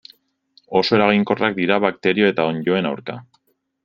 [0.77, 3.19] Oso eraginkorrak dira bakterio eta onddoen aurka.